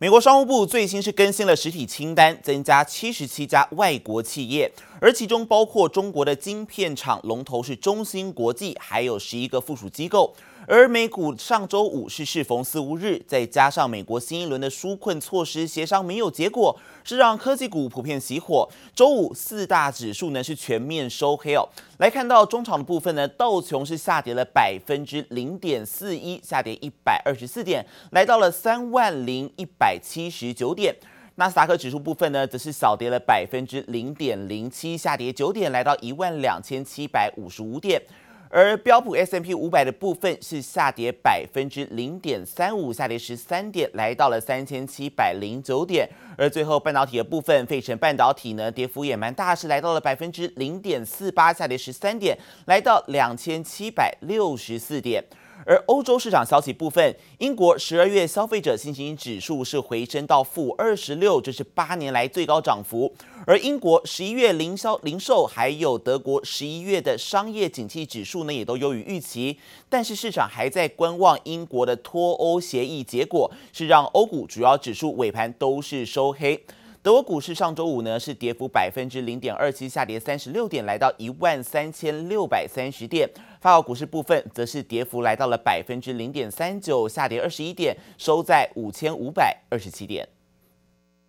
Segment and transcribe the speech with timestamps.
[0.00, 10.32] 美国商务部最新是更新了实体清单，增加七十七家外国企业，而其中包括中国的晶片厂龙头是中芯国际，还有十一个附属机构。
[10.70, 18.68] 而美股上周五是适逢四五日，再加上美国新一轮的纾困措施协商没有结果，是让科技股普遍熄火。
[18.94, 21.66] 周五四大指数呢是全面收黑哦。
[21.96, 30.94] 来看到中场的部分呢，道琼是下跌了百分之零点四一，下跌一百二十四点，来到了三万零一百七十九点。
[31.36, 38.02] 纳斯达克指数部分呢，则是小跌了百分之零点零七，下跌九点，来到一万两千七百五十五点。
[38.50, 46.08] 而标普 S M P 五百的部分是下跌百分之零点三五，下跌十三点，来到了三千七百零九点。
[46.36, 55.22] 而最后半导体的部分，费城半导体呢，跌幅也蛮大，是来到了百分之零点四八，下跌十三点，来到两千七百六十四点。
[55.66, 63.12] 而欧洲市场消息部分，英国十二月消费者信心指数是回升到负二十六，这是八年来最高涨幅。
[63.46, 69.58] 而英国十一月零销零售，还有德国十一月的商业景气指数呢，也都优于预期。
[69.88, 76.62] 但是市场还在观望英国的脱欧协议结果，是让欧股主要指数尾盘都是收黑。
[77.00, 83.28] 德国股市上周五呢是跌幅百分之零点二七，下跌三十六点，来到一万三千六百三十点。
[83.60, 90.28] 法国股市部分则是跌幅来到了百分之零点三九，下跌二十一点，收在五千五百二十七点。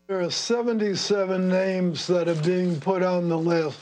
[0.07, 3.77] There are 77 names that are being put on the list,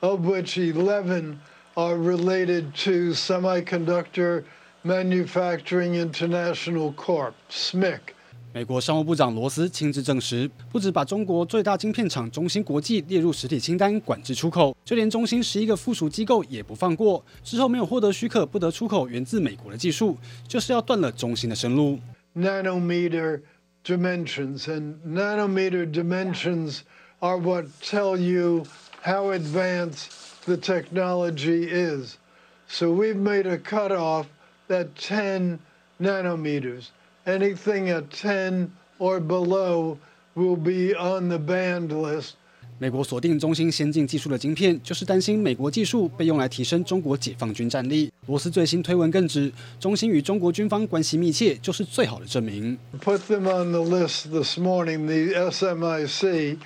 [0.00, 1.38] of which 11
[1.74, 4.44] are related to Semiconductor
[4.82, 8.14] Manufacturing International Corp, SMIC.
[8.58, 17.24] 美国商务部长罗斯亲自证实，不止把中国最大晶片厂中芯国际列入实体清单，管制出口，就连中芯十一个附属机构也不放过。
[17.44, 22.00] 之后没有获得许可，不得出口源自美国的技术，就是要断了中芯的生路。
[22.34, 23.42] Nanometer
[23.84, 26.80] dimensions and nanometer dimensions
[27.20, 28.64] are what tell you
[29.02, 30.08] how advanced
[30.46, 32.16] the technology is.
[32.66, 34.24] So we've made a cutoff
[34.68, 35.60] at 10
[36.00, 36.86] nanometers.
[37.27, 39.97] Anything at ten or below
[40.35, 42.31] will be on the banned list.
[42.79, 48.11] 美国锁定中芯先进技术的晶片，就是担心美国技术被用来提升中国解放军战力。
[48.25, 49.49] 罗斯最新推文更指，
[49.79, 52.77] 中芯与中国军方关系密切，就是最好的证明。
[52.99, 56.57] Put them on the list this morning, the SMIC,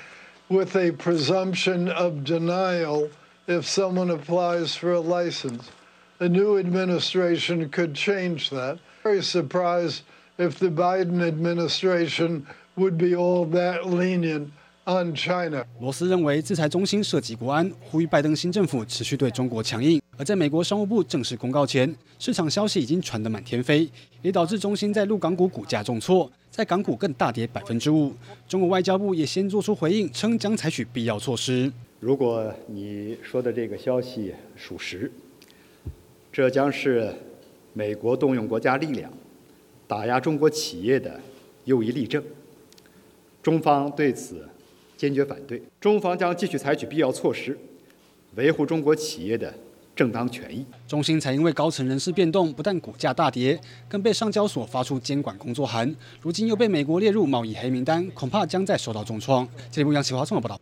[0.48, 3.10] with a presumption of denial
[3.46, 5.66] if someone applies for a license.
[6.20, 8.78] A new administration could change that.
[9.04, 10.00] Very surprised.
[10.43, 12.43] If the Biden administration
[12.77, 14.49] would be all that lenient
[14.85, 20.03] on China，罗斯认为制裁中心涉及国安，呼吁拜登新政府持续对中国强硬。
[20.19, 23.89] 而在美国商务部正式公告前，市场消息已经传得满天飞，
[24.21, 28.13] 也导致中心在陆港股股价重挫，在港股更大跌百分之五。
[28.49, 31.73] 中国外交部也先做出回应，称将采取必要措施。
[32.01, 35.13] 如果你说的这个消息属实，
[36.33, 37.15] 这将是
[37.75, 39.09] 美国动用国家力量。
[39.93, 41.21] 打压中国企业的
[41.65, 42.25] 又一例证，
[43.43, 44.49] 中方对此
[44.97, 45.63] 坚决反对。
[45.79, 47.59] 中方将继续采取必要措施，
[48.37, 49.53] 维护中国企业的
[49.95, 50.65] 正当权益。
[50.89, 59.47] 中芯才因为高层人事变动，不但股价大跌，更被上交所发出监管工作函，如今又被美国列入贸易黑名单，恐怕将再受到重创。
[59.71, 60.59] 这里是杨启华综合报道。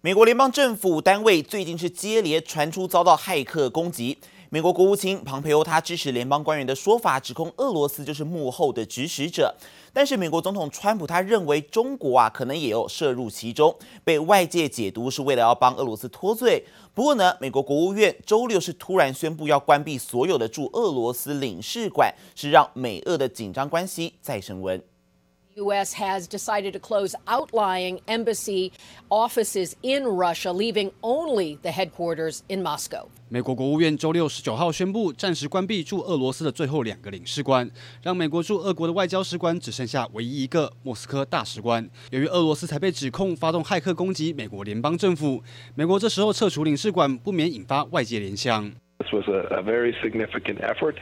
[0.00, 4.18] 美国联邦政府单位最近是接连传出遭到骇客攻击。
[4.52, 9.54] 美国国务卿庞培欧他支持联邦官员的说法，指控俄罗斯就是幕后的指使者。
[9.94, 13.74] 但是美国总统川普他认为中国啊可能也有涉入其中，
[14.04, 16.66] 被外界解读是为了要帮俄罗斯脱罪。
[16.92, 24.78] 不过呢，美国国务院周六是突然宣布要关闭所有的驻俄罗斯领事馆，是让美俄的紧张关系再升温。
[25.56, 25.94] U.S.
[25.94, 28.72] has decided to close outlying embassy
[29.10, 33.08] offices in Russia, leaving only the headquarters in Moscow.
[33.28, 37.70] 美国国务院周六十九号宣布暂时关闭驻俄罗斯的最后两个领事馆，
[38.02, 41.88] 让美国驻俄国的外交使馆只剩下唯一一个莫斯科大使馆。
[42.10, 45.42] 由于俄罗斯才被指控发动骇客攻击美国联邦政府，
[45.74, 48.72] 美国这时候撤除领事馆，不免引发外界联想。
[49.02, 50.94] This was a, a very significant effort,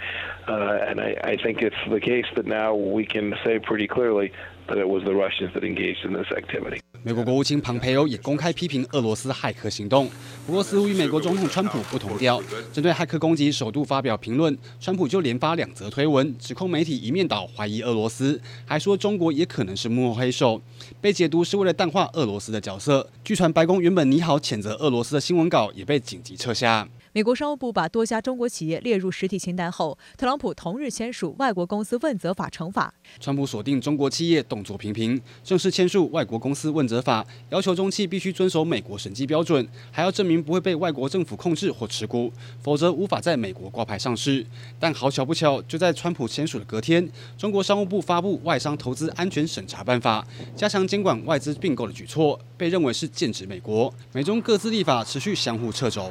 [0.49, 4.33] uh, and I, I think it's the case that now we can say pretty clearly
[4.69, 6.81] that it was the Russians that engaged in this activity.
[7.03, 10.09] 美国国务卿庞培欧也公开批评俄罗斯骇客行动，
[10.47, 12.43] 不过似乎与美国总统川普不同调。
[12.73, 20.63] 针对骇客攻击，首度发表评论，川普就连发两则推文，指控媒体一面倒，怀疑俄罗斯，还说中国也可能是幕后黑手，
[21.03, 23.11] 被解读是为了淡化俄罗斯的角色。
[23.23, 26.89] 据传白宫原本拟好谴责俄罗斯的新闻稿也被紧急撤下。
[27.13, 32.95] 美国商务部把多家中国企业列入实体清单后，特朗普同日签署外国公司问责法惩罚。
[33.19, 44.47] 川普锁定中国企业动作频频，正式签署外国公司问责法，要求中企必须遵守美国审计标准，还要证明不会被外国政府控制或持股，否则无法在美国挂牌上市。
[44.79, 50.25] 但好巧不巧，就在川普签署的隔天，中国商务部发布《外商投资安全审查办法》，
[50.57, 53.93] 加强监管外资并购的举措，被认为是剑指美国。
[54.13, 56.09] 美中各自立法持续相互掣肘。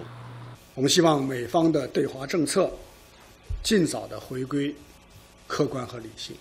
[0.80, 2.72] 我们希望美方的对华政策
[3.62, 4.74] 尽早的回归
[5.46, 6.34] 客观和理性，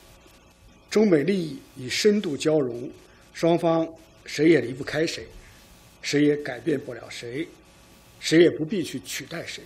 [0.88, 2.88] 中美利益已深度交融，
[3.34, 3.84] 双方
[4.24, 5.26] 谁也离不开谁，
[6.02, 7.48] 谁也改变不了谁，
[8.20, 9.64] 谁也不必去取代谁。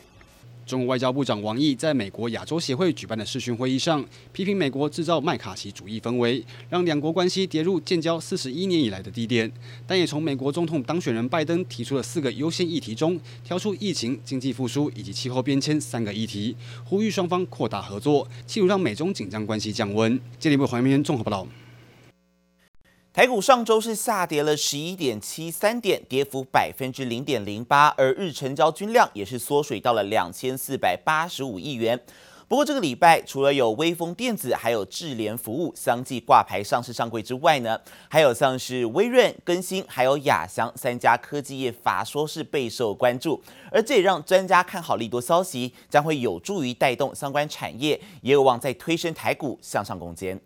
[0.64, 9.50] 中国外交部长王毅在美国亚洲协会举办的视讯会议上，批评美国制造麦卡锡主义氛围，让两国关系跌入建交四十一年以来的低点。
[9.86, 20.18] 但也从美国总统当选人拜登提出的四个优先议题中，挑出疫情、经济复苏以及气候变迁三个议题，呼吁双方扩大合作，企图让美中紧张关系降温。
[20.38, 21.61] 接力部黄明综合报道。
[23.14, 32.00] 台股上周是下跌了十一点七三点，跌幅百分之零点零八，而日成交均量也是缩水到了两千四百八十五亿元。
[32.48, 37.78] 不过这个礼拜除了有微风电子，还有智联服务相继挂牌上市上柜之外呢，
[38.08, 50.40] 还有像是微润、更新，还有亚翔三家科技业法说是备受关注，而这也让专家看好利多消息将会有助于带动相关产业，也有望再推升台股向上攻坚。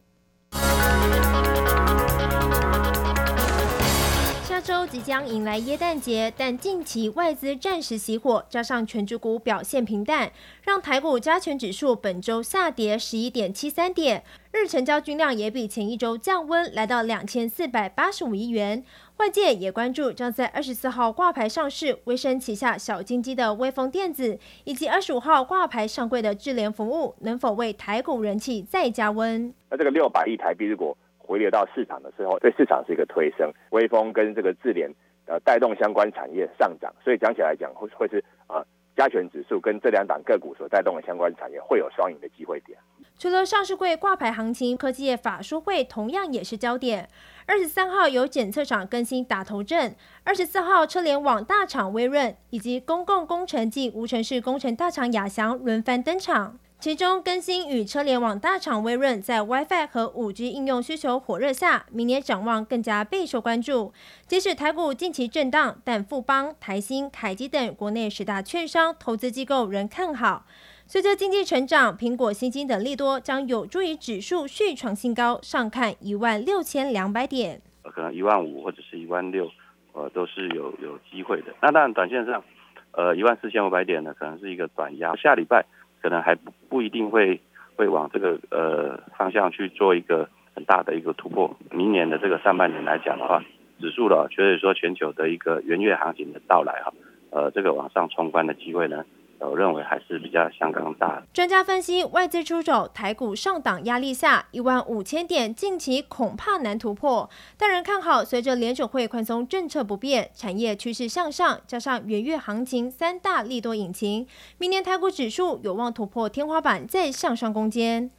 [4.67, 10.33] 周即将迎来耶诞节，但近期外资暂时熄火，加上权值股表现平淡，
[10.65, 18.83] 让台股加权指数本周下跌十一点七三点，日成交均量也比前一周降温，来到两千四百八十五亿元。
[19.19, 29.55] 外界也关注将在二十四号挂牌上市，威盛旗下小金鸡的威锋电子，以及二十五号挂牌上柜的智联服务，能否为台股人气再加温？
[29.71, 34.91] 那这个六百亿台币如果回流到市场的时候，对市场是一个推升，微风跟这个智联
[35.27, 42.79] 呃带动相关产业上涨，所以讲起来讲会会是啊、呃、加权指数跟这两档个股所带动的相关产业会有双赢的机会点。
[43.19, 47.09] 除了上市柜挂牌行情，科技业法说会同样也是焦点。
[47.47, 56.59] 二十三号有检测厂更新打头阵，二十四号车联网大厂微润以及公共工程暨无尘室工程大厂亚翔轮番登场。
[56.79, 63.93] 其中，更新与车联网大厂微润在 WiFi 和 5G 应用需求火热下，明年展望更加备受关注。
[64.27, 70.45] 即使台股近期震荡，但富邦、台新、凯基等国内十大券商投资机构仍看好。
[70.87, 77.63] 随着经济成长，苹果、新金等利多将有助于指数续创新高，上看一万六千两百点。
[77.83, 79.51] 可能一万五或者是一万六，
[79.95, 81.55] 呃，都是有有机会的。
[81.63, 82.45] 那当然，短线上，
[82.93, 85.17] 呃，一万四千五百点呢，可能是一个短压。
[85.17, 85.65] 下礼拜。
[86.07, 87.41] 可能还不不一定会
[87.75, 91.57] 会往这个呃方向去做一个很大的一个突破。
[91.73, 93.43] 明年的这个上半年来讲的话，
[93.81, 96.93] 指数的，所以说全球的一个元月行情的到来哈，
[97.31, 99.05] 呃，这个往上冲关的机会呢。
[99.39, 101.23] 我认为还是比较相当大。
[101.33, 107.29] 专家分析，外资出手，台股上档压力下，一万五千点近期恐怕难突破。
[107.57, 114.27] 但仍看好，随着联准会宽松政策不变，产业趋势向上，加上元月行情三大利多引擎，
[114.59, 118.11] 明年台股指数有望突破天花板，再向上攻坚。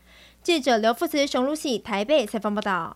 [0.44, 2.96] 记者刘富慈、熊如喜台北采访报道。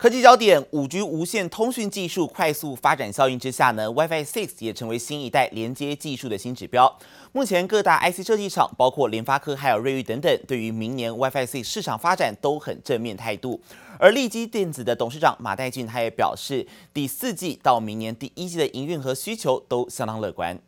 [0.00, 6.98] 科技焦点，五 G 无线通讯技术快速发展效应之下呢，WiFi 6也成为新一代连接技术的新指标。
[7.32, 13.60] 目前各大 IC 设计厂，包括联发科还有瑞昱等等，对于明年 WiFi 6市场发展都很正面态度。
[13.98, 20.58] 而立基电子的董事长马代俊他也表示，第四季到明年第一季的营运和需求都相当乐观。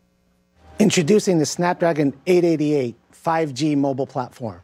[0.76, 4.56] Introducing the Snapdragon 888 5G mobile platform,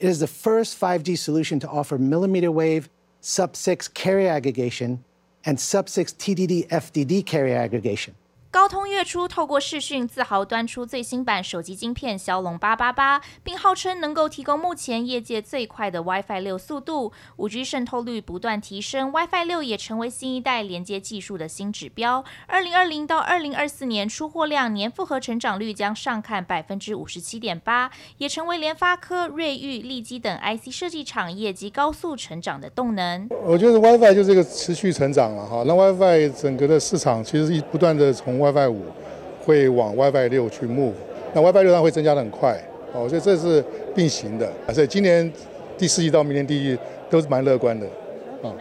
[0.00, 2.86] it is the first 5G solution to offer millimeter wave
[3.20, 5.04] Sub-6 carrier aggregation
[5.44, 8.14] and Sub-6 TDD FDD carrier aggregation.
[8.52, 22.24] 高通月初透过视讯自豪端出最新版手机晶片骁龙八八八，并号称能够提供目前业界最快的 WiFi 六速度，五 G 渗透率不断提升，WiFi 六也成为新一代连接技术的新指标。
[22.48, 33.28] 二零二零到二零二四年出货量年复合成长率将上看百分之五十七点八，也成为联发科、瑞昱、力积等 IC 设计厂业绩高速成长的动能。
[33.44, 38.80] 我觉得 WiFi 就是一个持续成长了哈，那 WiFi 整个的市场其实一不断的从 WiFi 五
[39.44, 40.92] 会往 WiFi 六去 move，
[41.32, 42.60] 那 WiFi 六它会增加的很快，
[42.92, 43.62] 哦，所以这是
[43.94, 45.30] 并行的，所以今年
[45.78, 46.78] 第四季到明年第一季
[47.08, 47.86] 都是蛮乐观的，
[48.42, 48.52] 啊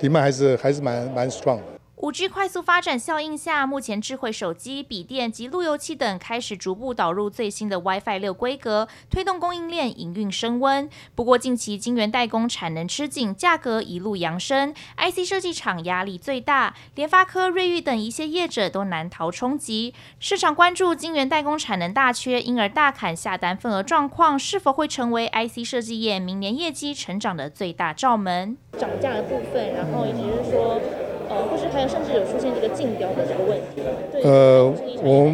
[0.00, 1.77] ，demand 还是还是蛮蛮 strong 的。
[2.00, 10.88] 五 G 快速发展效应下，目前智慧手机、笔电及路由器等开始逐步导入最新的 WiFi 六规格，推动供应链营运升温。
[11.16, 19.92] 不过，近期晶圆代工产能吃紧，价格一路扬升，IC 设计厂压力最大，联发科、瑞昱等一些业者都难逃冲击。
[20.20, 28.56] 市场关注晶圆代工产能大缺，因而大砍下单份额状况，是否会成为 IC 设计业明年业绩成长的最大罩门？
[28.78, 30.80] 涨价的部分，然后也就是说，
[31.28, 33.82] 呃，或是还有甚至有出现这个竞标的这个问题。
[34.24, 34.64] 呃，
[35.02, 35.32] 我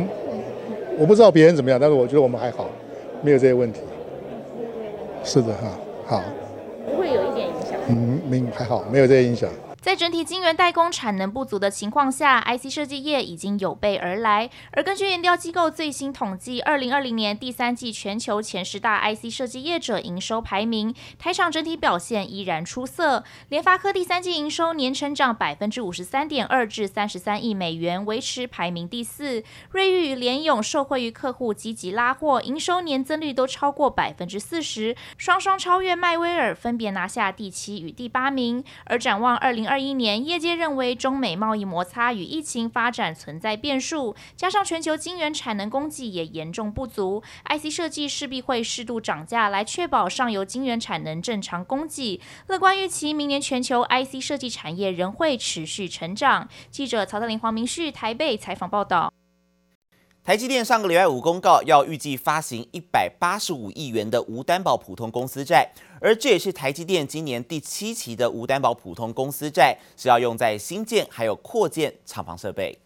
[0.98, 2.68] 我不知道别人怎么样，但是我觉得我们还好，
[3.22, 3.80] 没有这些问题。
[5.22, 5.70] 是的哈，
[6.06, 6.22] 好。
[6.86, 7.78] 不会有一点影响。
[7.88, 9.48] 嗯，没还好，没有这些影响。
[9.84, 14.48] 在整体晶圆代工产能不足的情况下，IC 设计业已经有备而来。
[14.72, 23.24] 而根据研调机构最新统计，二零二零年第三季全球前十大 IC 设计业者营收排名，台厂整体表现依然出色。
[23.50, 29.44] 联发科第三季营收年成长百分之五十三点二，至三十三亿美元，维持排名第四。
[29.70, 38.64] 瑞昱与联咏受惠于客户积极拉货，营收年增率都超过百分之四十，双双超越迈威尔，分别拿下第七与第八名。
[38.86, 39.73] 而展望二零二。
[39.74, 52.20] 二一年，业界认为中美贸易摩擦与疫情发展存在变数，加上全球晶圆产能供给也严重不足，IC 设计势必会适度涨价来确保上游晶圆产能正常供给。
[52.46, 56.48] 乐观预期，明年全球 IC 设计产业仍会持续成长。
[56.70, 59.12] 记者曹德林、黄明旭台北采访报道。
[60.22, 65.70] 台积电上个礼拜五公告，要预计发行一百八十五亿元的无担保普通公司债，
[66.04, 72.78] 而这也是台积电今年第七期的无担保普通公司债，是要用在新建还有扩建厂房设备。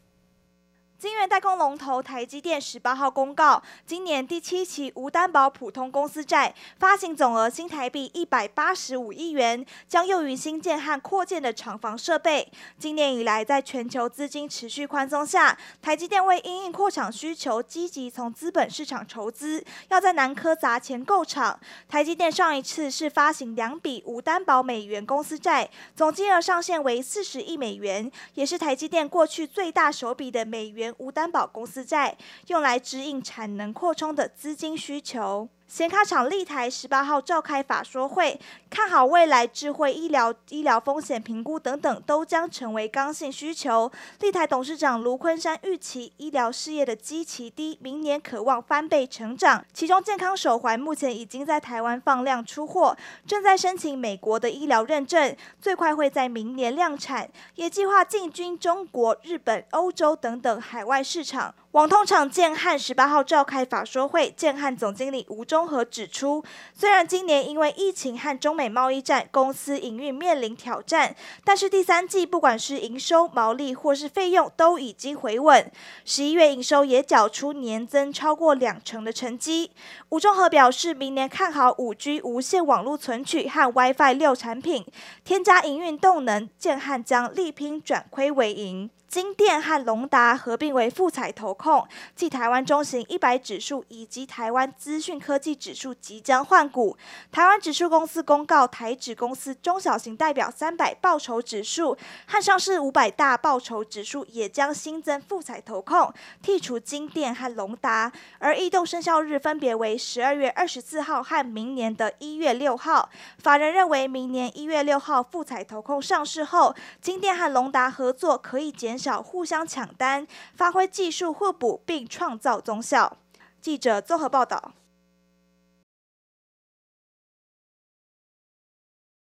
[0.99, 12.51] 晶圆代工龙头台积电十八号公告，今年第七期无担保普通公司债发行总额新台币一百八十五亿元，将用于新建和扩建的厂房设备。
[12.81, 21.61] 今年以来，在全球资金持续宽松下，台积电为因应扩厂需求，积极从资本市场筹资，要在南科砸钱购厂。
[21.89, 30.88] 台积电上一次是发行两笔无担保美元公司债，总金额上限为四十亿美元，也是台积电过去最大手笔的美元。
[30.99, 32.17] 无担保公司债
[32.47, 35.49] 用来支应产能扩充的资金需求。
[35.69, 43.93] 显卡厂立台十八号召开法说会，看好未来智慧医疗、医疗风险评估等等都将成为刚性需求。
[44.21, 49.63] 立台董事长卢昆山预期医疗事业的基期低，明年可望翻倍成长。
[49.75, 52.97] 其中健康手环目前已经在台湾放量出货，
[53.27, 61.55] 正在申请美国的医疗认证，最快会在明年量产，也计划进军中国、日本、欧洲等等海外市场。
[61.73, 75.71] 网通厂建汉十八号召开法说会，建汉总经理吴中和指出，虽然今年因为疫情和中美贸易战，公司营运面临挑战，但是第三季不管是营收、毛利或是费用都已经回稳，
[76.07, 79.71] 十一月营收也缴出年增超过两成的成绩。
[80.09, 84.87] 吴中和表示，明年看好五 G 无线网络存取和 WiFi 六产品，
[85.23, 88.89] 添加营运动能，建汉将力拼转亏为盈。
[89.09, 96.95] 金电和隆达合并为富彩投控，继台湾中型一百指数以及台湾资讯科技指数即将换股。
[97.33, 101.97] 台湾指数公司公告，台指公司中小型代表三百报酬指数
[102.27, 106.13] 和上市五百大报酬指数也将新增富彩投控，
[106.45, 113.09] 剔除金电和隆达，而异动生效日分别为十二月二十四号和明年的一月六号。
[113.39, 123.19] 法人认为，明年一月六号富彩投控上市后，金电和隆达合作可以减少互相抢单，发挥技术互补并创造综效。
[123.61, 124.73] 记者综合报道。